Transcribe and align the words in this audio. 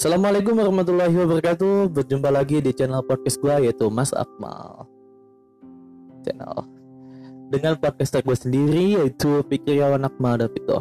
Assalamualaikum 0.00 0.56
warahmatullahi 0.56 1.12
wabarakatuh. 1.12 1.92
Berjumpa 1.92 2.32
lagi 2.32 2.64
di 2.64 2.72
channel 2.72 3.04
podcast 3.04 3.36
gue 3.36 3.68
yaitu 3.68 3.84
Mas 3.92 4.16
Akmal. 4.16 4.88
Channel. 6.24 6.64
Dengan 7.52 7.76
podcast 7.76 8.16
gue 8.16 8.32
sendiri 8.32 8.96
yaitu 8.96 9.44
Fikriawan 9.44 10.00
Akmal 10.08 10.40
Davito 10.40 10.80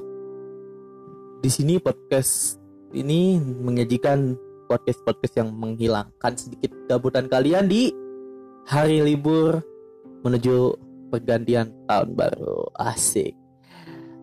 Di 1.43 1.51
sini 1.51 1.83
podcast 1.83 2.63
ini 2.95 3.43
menyajikan 3.43 4.39
podcast-podcast 4.71 5.43
yang 5.43 5.51
menghilangkan 5.51 6.39
sedikit 6.39 6.71
gabutan 6.87 7.27
kalian 7.27 7.67
di 7.67 7.91
hari 8.71 9.03
libur 9.03 9.59
menuju 10.23 10.79
pergantian 11.11 11.75
tahun 11.91 12.15
baru. 12.15 12.71
Asik 12.71 13.38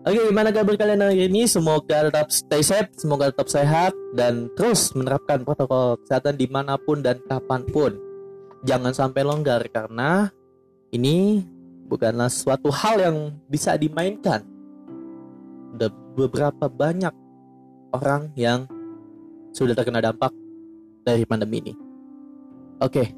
Oke, 0.07 0.23
gimana 0.23 0.55
kabar 0.55 0.79
kalian 0.79 1.03
hari 1.03 1.27
ini? 1.27 1.43
Semoga 1.51 2.07
tetap 2.07 2.31
stay 2.31 2.63
safe, 2.63 2.87
semoga 2.95 3.27
tetap 3.27 3.51
sehat, 3.51 3.91
dan 4.15 4.47
terus 4.55 4.95
menerapkan 4.95 5.43
protokol 5.43 5.99
kesehatan 5.99 6.39
di 6.39 6.47
mana 6.47 6.79
pun 6.79 7.03
dan 7.03 7.19
kapan 7.27 7.67
pun. 7.67 7.91
Jangan 8.63 8.95
sampai 8.95 9.27
longgar, 9.27 9.67
karena 9.67 10.31
ini 10.95 11.43
bukanlah 11.91 12.31
suatu 12.31 12.71
hal 12.71 13.03
yang 13.03 13.17
bisa 13.51 13.75
dimainkan. 13.75 14.47
Ada 15.75 15.91
beberapa 16.15 16.71
banyak 16.71 17.11
orang 17.91 18.31
yang 18.39 18.63
sudah 19.51 19.75
terkena 19.75 19.99
dampak 19.99 20.31
dari 21.03 21.27
pandemi 21.27 21.67
ini. 21.67 21.73
Oke, 22.79 23.11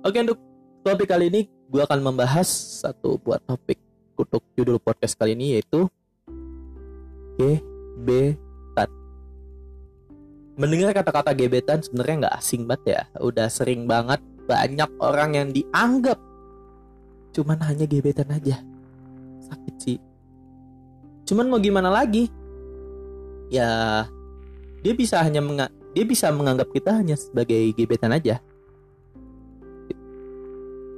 oke 0.00 0.16
untuk 0.24 0.40
topik 0.88 1.04
kali 1.04 1.28
ini, 1.28 1.52
gue 1.68 1.84
akan 1.84 2.00
membahas 2.00 2.48
satu 2.80 3.20
buat 3.20 3.44
topik 3.44 3.76
untuk 4.16 4.40
judul 4.56 4.80
podcast 4.80 5.20
kali 5.20 5.36
ini 5.36 5.60
yaitu 5.60 5.84
gebetan. 7.38 8.90
Mendengar 10.54 10.94
kata-kata 10.94 11.34
gebetan 11.34 11.82
sebenarnya 11.82 12.16
nggak 12.26 12.36
asing 12.38 12.62
banget 12.66 12.82
ya. 12.86 13.02
Udah 13.18 13.46
sering 13.50 13.90
banget 13.90 14.22
banyak 14.44 14.90
orang 15.00 15.30
yang 15.34 15.48
dianggap 15.50 16.20
cuman 17.34 17.58
hanya 17.66 17.84
gebetan 17.90 18.30
aja. 18.30 18.62
Sakit 19.50 19.74
sih. 19.82 19.98
Cuman 21.26 21.50
mau 21.50 21.58
gimana 21.58 21.90
lagi? 21.90 22.30
Ya 23.50 24.04
dia 24.84 24.94
bisa 24.94 25.18
hanya 25.24 25.40
dia 25.94 26.04
bisa 26.04 26.28
menganggap 26.34 26.68
kita 26.70 26.94
hanya 27.02 27.18
sebagai 27.18 27.72
gebetan 27.74 28.14
aja. 28.14 28.38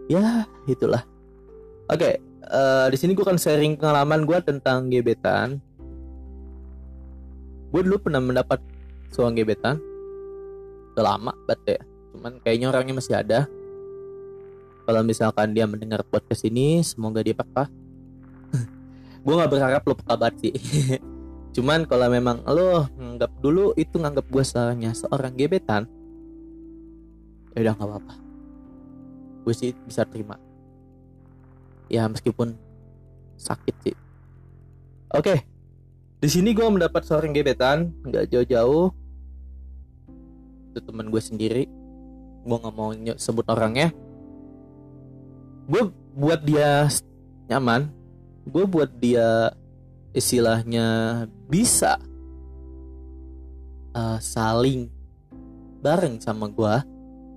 Ya, 0.07 0.47
itulah. 0.71 1.03
Oke, 1.91 1.99
okay, 1.99 2.15
uh, 2.47 2.87
di 2.91 2.97
sini 2.99 3.15
gue 3.15 3.27
akan 3.27 3.39
sharing 3.39 3.75
pengalaman 3.75 4.23
gue 4.23 4.39
tentang 4.43 4.87
gebetan 4.87 5.59
gue 7.71 7.81
dulu 7.83 7.97
pernah 7.99 8.23
mendapat 8.23 8.63
seorang 9.11 9.35
gebetan. 9.37 9.77
Udah 10.95 11.05
lama 11.17 11.33
ya. 11.67 11.83
Cuman 12.15 12.41
kayaknya 12.41 12.67
orangnya 12.73 12.95
masih 12.97 13.15
ada. 13.19 13.45
Kalau 14.87 15.03
misalkan 15.03 15.51
dia 15.51 15.67
mendengar 15.67 16.07
podcast 16.07 16.47
ini 16.47 16.81
semoga 16.87 17.21
dia 17.21 17.35
peka. 17.35 17.67
Gue 19.27 19.35
nggak 19.35 19.51
berharap 19.51 19.83
lo 19.83 19.99
peka 19.99 20.15
banget 20.15 20.35
sih. 20.47 20.55
Cuman 21.59 21.89
kalau 21.91 22.07
memang 22.07 22.45
lo 22.47 22.87
nganggap 22.95 23.33
dulu 23.43 23.73
itu 23.81 23.97
nganggap 23.97 24.29
gue 24.29 24.45
seharusnya 24.45 24.93
seorang 24.93 25.33
gebetan 25.33 25.89
ya 27.57 27.65
udah 27.65 27.73
nggak 27.73 27.89
apa-apa. 27.89 28.15
Gue 29.49 29.55
sih 29.57 29.73
bisa 29.89 30.05
terima. 30.05 30.37
Ya 31.89 32.05
meskipun 32.05 32.53
sakit 33.41 33.75
sih. 33.81 33.97
Oke. 35.17 35.33
okay. 35.33 35.56
Di 36.27 36.35
sini 36.35 36.59
gue 36.59 36.67
mendapat 36.67 37.07
seorang 37.07 37.31
gebetan, 37.31 37.95
nggak 38.03 38.35
jauh-jauh. 38.35 38.91
Itu 40.75 40.83
teman 40.83 41.07
gue 41.15 41.23
sendiri. 41.23 41.71
Gue 42.43 42.57
nggak 42.59 42.75
mau 42.75 42.91
sebut 43.15 43.47
orangnya. 43.47 43.95
Gue 45.71 45.87
buat 46.19 46.43
dia 46.43 46.91
nyaman. 47.47 47.95
Gue 48.43 48.67
buat 48.67 48.91
dia 48.99 49.55
istilahnya 50.19 51.31
bisa 51.47 51.95
uh, 53.95 54.19
saling 54.19 54.91
bareng 55.79 56.19
sama 56.19 56.51
gue 56.51 56.75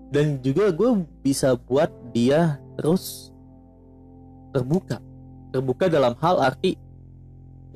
dan 0.10 0.42
juga 0.42 0.74
gue 0.74 1.06
bisa 1.22 1.54
buat 1.54 1.94
dia 2.10 2.58
terus 2.74 3.30
terbuka 4.50 4.98
terbuka 5.54 5.86
dalam 5.86 6.18
hal 6.18 6.42
arti 6.42 6.74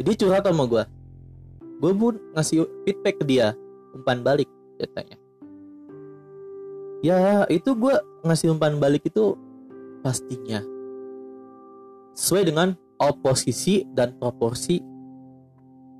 jadi 0.01 0.17
curhat 0.17 0.49
sama 0.49 0.65
gue 0.65 0.83
gue 1.81 1.91
pun 1.93 2.13
ngasih 2.37 2.65
feedback 2.85 3.21
ke 3.21 3.25
dia 3.25 3.57
umpan 3.93 4.21
balik 4.25 4.49
katanya. 4.81 5.17
Ya 7.03 7.43
itu 7.51 7.75
gue 7.75 7.95
ngasih 8.23 8.55
umpan 8.55 8.79
balik 8.79 9.03
itu 9.03 9.35
pastinya 10.03 10.63
sesuai 12.13 12.53
dengan 12.53 12.77
oposisi 13.01 13.83
dan 13.91 14.15
proporsi 14.21 14.79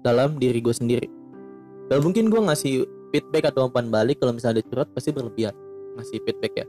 dalam 0.06 0.38
diri 0.38 0.60
gue 0.60 0.76
sendiri. 0.76 1.08
Gak 1.90 2.00
mungkin 2.04 2.32
gue 2.32 2.42
ngasih 2.42 2.88
feedback 3.12 3.52
atau 3.52 3.68
umpan 3.68 3.92
balik 3.92 4.20
kalau 4.24 4.34
misalnya 4.36 4.62
ada 4.62 4.68
curhat 4.70 4.90
pasti 4.96 5.12
berlebihan 5.12 5.56
ngasih 6.00 6.18
feedback 6.24 6.54
ya. 6.56 6.68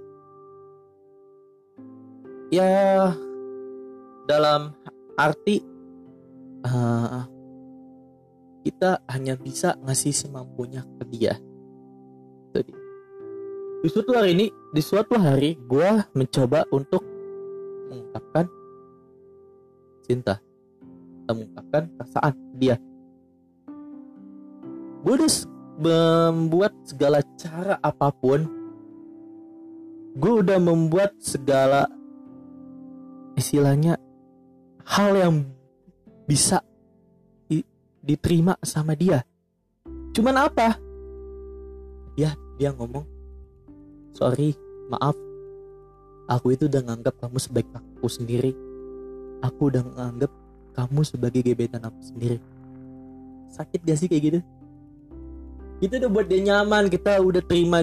Ya 2.53 2.71
dalam 4.31 4.73
arti 5.19 5.63
uh, 6.67 7.27
kita 8.65 9.05
hanya 9.13 9.37
bisa 9.37 9.77
ngasih 9.85 10.17
semampunya 10.17 10.81
ke 10.97 11.05
dia. 11.13 11.37
Jadi, 12.57 12.73
di 13.85 13.89
suatu 13.93 14.17
hari 14.17 14.33
ini, 14.33 14.47
di 14.73 14.81
suatu 14.81 15.21
hari, 15.21 15.61
gue 15.69 15.91
mencoba 16.17 16.65
untuk 16.73 17.05
mengungkapkan 17.93 18.49
cinta, 20.09 20.41
mengungkapkan 21.29 21.93
perasaan 21.93 22.35
dia. 22.57 22.81
Gue 25.05 25.21
udah 25.21 25.33
membuat 26.33 26.73
segala 26.89 27.21
cara 27.37 27.77
apa 27.85 28.09
pun. 28.17 28.49
Gue 30.17 30.41
udah 30.41 30.57
membuat 30.57 31.13
segala 31.21 31.85
istilahnya 33.37 34.01
hal 34.89 35.13
yang 35.13 35.35
bisa 36.25 36.65
diterima 38.05 38.61
sama 38.61 38.93
dia. 38.93 39.25
Cuman 40.13 40.45
apa? 40.45 40.77
Ya, 42.15 42.37
dia 42.61 42.71
ngomong, 42.77 43.09
sorry, 44.13 44.55
maaf. 44.93 45.17
Aku 46.29 46.53
itu 46.53 46.69
udah 46.69 46.85
nganggap 46.85 47.17
kamu 47.19 47.37
sebagai 47.41 47.73
aku 47.75 48.07
sendiri. 48.07 48.53
Aku 49.43 49.73
udah 49.73 49.83
nganggap 49.83 50.31
kamu 50.77 51.01
sebagai 51.03 51.41
gebetan 51.43 51.85
aku 51.85 52.01
sendiri. 52.01 52.39
Sakit 53.51 53.81
gak 53.83 53.99
sih 53.99 54.09
kayak 54.09 54.23
gitu? 54.23 54.41
Kita 55.83 56.01
udah 56.01 56.11
buat 56.13 56.27
dia 56.31 56.41
nyaman, 56.41 56.89
kita 56.89 57.19
udah 57.21 57.43
terima 57.45 57.83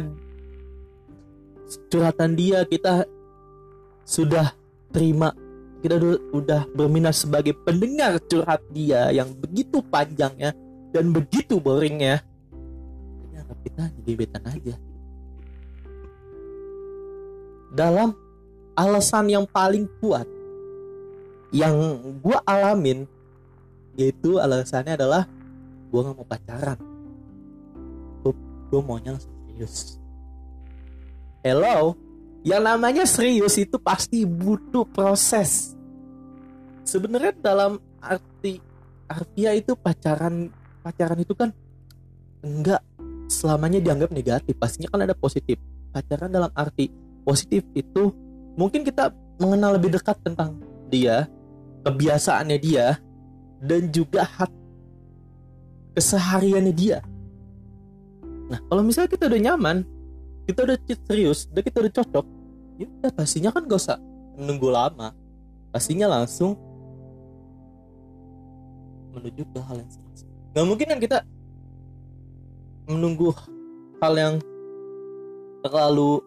curhatan 1.92 2.34
dia, 2.34 2.64
kita 2.66 3.06
sudah 4.08 4.56
terima 4.92 5.36
kita 5.82 5.98
udah 6.30 6.70
berminat 6.78 7.18
sebagai 7.18 7.58
pendengar 7.66 8.22
curhat 8.30 8.62
dia 8.70 9.10
yang 9.10 9.34
begitu 9.34 9.82
panjangnya 9.82 10.54
dan 10.94 11.10
begitu 11.10 11.58
boringnya 11.58 12.22
ya. 13.34 13.42
Kita 13.66 13.84
gebetan 14.06 14.46
aja. 14.46 14.76
Dalam 17.74 18.14
alasan 18.78 19.26
yang 19.32 19.46
paling 19.50 19.90
kuat 19.98 20.30
yang 21.52 21.98
gue 22.22 22.38
alamin 22.46 23.10
yaitu 23.98 24.38
alasannya 24.38 24.96
adalah 24.96 25.26
gue 25.90 26.00
gak 26.00 26.16
mau 26.16 26.28
pacaran. 26.30 26.80
Gue 28.72 28.82
maunya 28.86 29.18
serius. 29.18 29.98
Hello 31.42 31.98
yang 32.42 32.66
namanya 32.66 33.06
serius 33.06 33.58
itu 33.62 33.78
pasti 33.78 34.26
butuh 34.26 34.86
proses. 34.90 35.78
Sebenarnya 36.82 37.38
dalam 37.38 37.78
arti 38.02 38.58
artia 39.06 39.54
itu 39.54 39.78
pacaran 39.78 40.50
pacaran 40.82 41.20
itu 41.22 41.38
kan 41.38 41.54
enggak 42.42 42.82
selamanya 43.30 43.78
dianggap 43.78 44.10
negatif. 44.10 44.58
Pastinya 44.58 44.90
kan 44.90 45.06
ada 45.06 45.14
positif. 45.14 45.62
Pacaran 45.94 46.34
dalam 46.34 46.50
arti 46.58 46.90
positif 47.22 47.62
itu 47.78 48.10
mungkin 48.58 48.82
kita 48.82 49.14
mengenal 49.38 49.78
lebih 49.78 49.94
dekat 49.94 50.18
tentang 50.26 50.58
dia 50.90 51.30
kebiasaannya 51.86 52.58
dia 52.58 52.98
dan 53.62 53.94
juga 53.94 54.26
hak 54.26 54.52
kesehariannya 55.94 56.74
dia. 56.74 57.06
Nah 58.50 58.60
kalau 58.66 58.82
misalnya 58.82 59.14
kita 59.14 59.30
udah 59.30 59.42
nyaman 59.42 59.86
kita 60.50 60.60
udah 60.66 60.78
serius 61.06 61.50
udah 61.52 61.64
kita 61.64 61.78
udah 61.86 61.94
cocok 61.94 62.26
ya 62.82 62.88
udah 62.88 63.12
pastinya 63.14 63.50
kan 63.54 63.64
gak 63.68 63.80
usah 63.80 63.98
menunggu 64.40 64.70
lama. 64.74 65.14
Pastinya 65.72 66.08
langsung 66.12 66.60
menuju 69.16 69.44
ke 69.48 69.60
hal 69.60 69.80
yang 69.80 69.92
serius 69.92 70.22
nggak 70.52 70.66
mungkin 70.68 70.88
kan 70.92 71.00
kita 71.00 71.18
menunggu 72.92 73.32
hal 74.04 74.14
yang 74.20 74.36
terlalu 75.64 76.20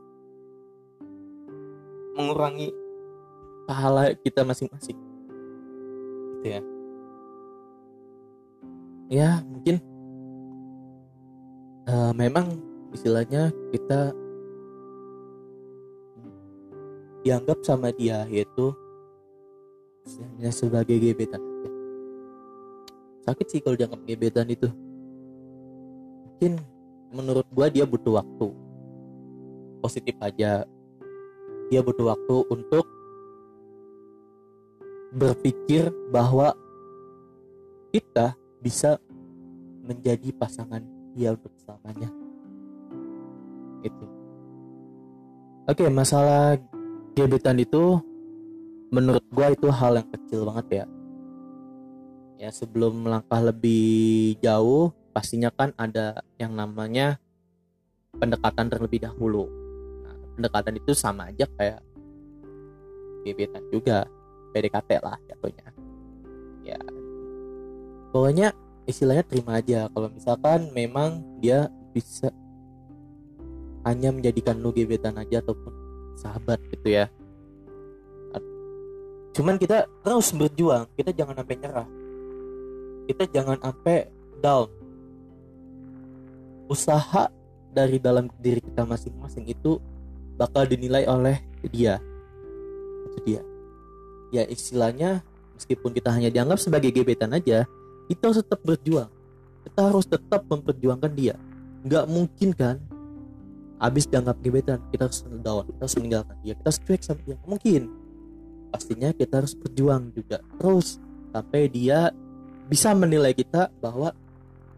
mengurangi 2.14 2.70
pahala 3.66 4.14
kita 4.22 4.46
masing-masing. 4.46 4.96
Gitu 6.40 6.46
ya. 6.46 6.60
Ya 9.12 9.30
mungkin 9.44 9.82
uh, 11.90 12.12
memang 12.16 12.56
istilahnya 12.94 13.50
kita 13.74 14.14
dianggap 17.26 17.58
sama 17.66 17.90
dia 17.90 18.22
yaitu 18.30 18.70
istilahnya 20.06 20.50
sebagai 20.54 20.96
gebetan. 21.02 21.42
Sakit 23.26 23.46
sih 23.50 23.60
kalau 23.60 23.74
dianggap 23.74 24.00
gebetan 24.06 24.46
itu. 24.46 24.70
Mungkin 26.24 26.62
menurut 27.10 27.46
gua 27.50 27.66
dia 27.66 27.82
butuh 27.82 28.22
waktu. 28.22 28.46
Positif 29.82 30.14
aja. 30.22 30.62
Dia 31.72 31.80
butuh 31.82 32.14
waktu 32.14 32.36
untuk 32.52 32.86
berpikir 35.16 35.90
bahwa 36.12 36.52
kita 37.90 38.36
bisa 38.60 39.00
menjadi 39.84 40.34
pasangan 40.34 40.82
dia 41.14 41.32
untuk 41.32 41.54
selamanya 41.62 42.23
itu 43.84 44.04
oke 45.68 45.84
masalah 45.92 46.56
gebetan 47.14 47.60
itu 47.60 48.00
menurut 48.90 49.24
gua 49.34 49.50
itu 49.50 49.66
hal 49.70 49.98
yang 49.98 50.08
kecil 50.14 50.46
banget 50.46 50.66
ya. 50.70 50.86
Ya 52.34 52.50
sebelum 52.50 53.06
melangkah 53.06 53.40
lebih 53.42 54.36
jauh 54.38 54.94
pastinya 55.14 55.50
kan 55.54 55.70
ada 55.78 56.22
yang 56.38 56.54
namanya 56.54 57.18
pendekatan 58.18 58.70
terlebih 58.70 59.02
dahulu. 59.02 59.46
Nah, 60.02 60.14
pendekatan 60.38 60.74
itu 60.78 60.92
sama 60.94 61.30
aja 61.30 61.46
kayak 61.58 61.80
gebetan 63.26 63.64
juga 63.70 64.06
PDKT 64.54 64.90
lah 65.02 65.18
jatuhnya. 65.30 65.68
Ya. 66.62 66.80
Pokoknya 68.14 68.54
istilahnya 68.86 69.24
terima 69.26 69.58
aja. 69.58 69.90
Kalau 69.90 70.08
misalkan 70.10 70.70
memang 70.70 71.22
dia 71.42 71.70
bisa 71.90 72.30
hanya 73.84 74.10
menjadikan 74.10 74.58
lu 74.58 74.72
gebetan 74.72 75.16
aja 75.20 75.44
ataupun 75.44 75.72
sahabat 76.16 76.58
gitu 76.72 76.88
ya. 76.88 77.06
Cuman 79.34 79.58
kita 79.58 79.90
terus 80.06 80.30
berjuang. 80.30 80.86
Kita 80.94 81.10
jangan 81.10 81.42
sampai 81.42 81.56
nyerah. 81.58 81.88
Kita 83.10 83.24
jangan 83.28 83.58
sampai 83.58 84.08
down. 84.38 84.70
Usaha 86.70 87.28
dari 87.74 87.98
dalam 87.98 88.30
diri 88.38 88.62
kita 88.62 88.86
masing-masing 88.86 89.50
itu 89.50 89.82
bakal 90.38 90.64
dinilai 90.64 91.04
oleh 91.10 91.42
dia. 91.74 91.98
Itu 93.10 93.18
dia. 93.26 93.42
Ya 94.30 94.46
istilahnya 94.46 95.20
meskipun 95.58 95.90
kita 95.92 96.14
hanya 96.14 96.30
dianggap 96.30 96.58
sebagai 96.62 96.94
gebetan 96.94 97.34
aja 97.34 97.66
kita 98.06 98.22
harus 98.30 98.38
tetap 98.40 98.60
berjuang. 98.62 99.10
Kita 99.66 99.80
harus 99.90 100.06
tetap 100.06 100.46
memperjuangkan 100.46 101.12
dia. 101.12 101.34
Nggak 101.82 102.04
mungkin 102.06 102.50
kan 102.54 102.76
habis 103.84 104.08
dianggap 104.08 104.40
gebetan 104.40 104.80
kita 104.88 105.12
harus 105.12 105.20
down 105.44 105.68
kita 105.68 105.80
harus 105.84 105.96
meninggalkan 106.00 106.36
dia 106.40 106.54
kita 106.56 106.70
cuek 106.72 107.02
sama 107.04 107.20
dia 107.28 107.36
mungkin 107.44 107.82
pastinya 108.72 109.12
kita 109.12 109.44
harus 109.44 109.52
berjuang 109.52 110.08
juga 110.16 110.40
terus 110.56 110.96
sampai 111.34 111.68
dia 111.68 112.08
bisa 112.64 112.96
menilai 112.96 113.36
kita 113.36 113.68
bahwa 113.82 114.16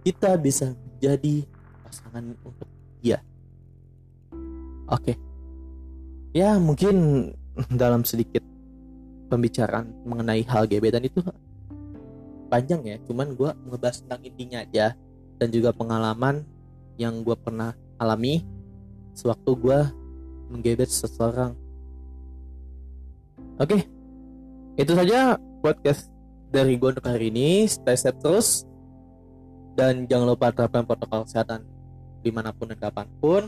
kita 0.03 0.35
bisa 0.39 0.75
menjadi 0.75 1.47
pasangan 1.87 2.25
untuk 2.43 2.69
dia. 3.03 3.19
Oke. 4.87 5.15
Okay. 5.15 5.17
Ya, 6.37 6.59
mungkin 6.59 6.97
dalam 7.81 8.03
sedikit 8.07 8.43
pembicaraan 9.27 9.91
mengenai 10.07 10.47
hal 10.47 10.71
gebetan 10.71 11.03
itu 11.07 11.23
panjang 12.47 12.83
ya, 12.87 12.97
cuman 13.07 13.35
gue 13.35 13.51
ngebahas 13.67 14.03
tentang 14.07 14.21
intinya 14.23 14.59
aja 14.63 14.95
dan 15.37 15.49
juga 15.51 15.75
pengalaman 15.75 16.47
yang 16.97 17.21
gue 17.27 17.35
pernah 17.35 17.75
alami 17.99 18.47
sewaktu 19.17 19.51
gue 19.57 19.81
menggebet 20.53 20.93
seseorang. 20.93 21.57
Oke, 23.57 23.81
okay. 23.81 23.83
itu 24.77 24.93
saja 24.93 25.41
podcast 25.65 26.13
dari 26.53 26.77
gue 26.77 26.93
untuk 26.93 27.09
hari 27.09 27.33
ini. 27.33 27.65
Stay 27.65 27.97
safe 27.97 28.21
terus 28.21 28.69
dan 29.73 30.05
jangan 30.05 30.37
lupa 30.37 30.53
terapkan 30.53 30.85
protokol 30.85 31.25
kesehatan 31.25 31.65
di 32.21 32.29
mana 32.29 32.53
pun 32.53 32.69
dan 32.69 32.79
kapan 32.81 33.09
pun 33.21 33.43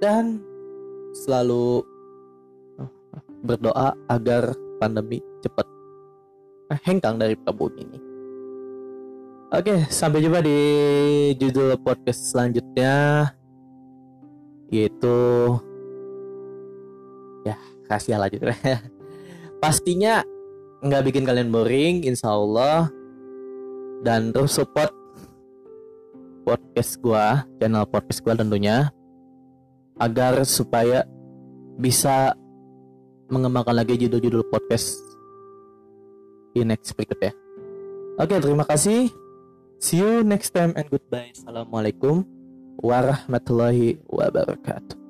dan 0.00 0.40
selalu 1.24 1.84
berdoa 3.44 3.92
agar 4.08 4.56
pandemi 4.80 5.20
cepat 5.44 5.68
hengkang 6.88 7.20
dari 7.20 7.36
bumi 7.36 7.84
ini. 7.84 7.98
Oke, 9.54 9.86
sampai 9.86 10.24
jumpa 10.24 10.42
di 10.42 10.58
judul 11.38 11.78
podcast 11.78 12.34
selanjutnya 12.34 13.28
yaitu 14.74 15.18
ya 17.46 17.54
kasih 17.86 18.18
aja 18.18 18.38
Pastinya 19.62 20.26
nggak 20.84 21.04
bikin 21.08 21.24
kalian 21.24 21.48
boring, 21.48 22.04
insya 22.04 22.34
Allah. 22.34 22.90
Dan 24.04 24.34
terus 24.34 24.52
support 24.52 24.92
podcast 26.44 27.00
gua, 27.00 27.48
channel 27.56 27.88
podcast 27.88 28.20
gua 28.20 28.36
tentunya 28.36 28.92
agar 29.96 30.44
supaya 30.44 31.08
bisa 31.80 32.36
mengembangkan 33.32 33.72
lagi 33.72 33.96
judul-judul 33.96 34.44
podcast 34.52 35.00
di 36.52 36.60
next 36.60 36.92
berikut 36.92 37.16
ya. 37.24 37.32
Oke, 38.20 38.36
terima 38.36 38.68
kasih. 38.68 39.08
See 39.80 40.04
you 40.04 40.20
next 40.20 40.52
time 40.52 40.76
and 40.76 40.86
goodbye. 40.92 41.32
Assalamualaikum 41.32 42.33
warahmatullahi 42.80 44.00
wabarakatuh. 44.08 45.03